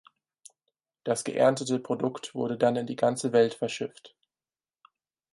[1.03, 4.15] Das geerntete Produkt wurde dann in die ganze Welt verschifft.